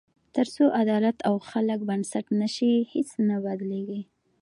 تر 0.35 0.47
څو 0.55 0.65
عدالت 0.81 1.17
او 1.27 1.35
خلک 1.49 1.79
بنسټ 1.89 2.25
نه 2.41 2.47
شي، 2.55 2.71
هیڅ 2.93 3.09
نه 3.27 3.35
بدلېږي. 3.45 4.01